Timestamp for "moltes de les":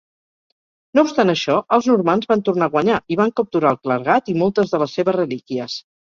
4.45-4.99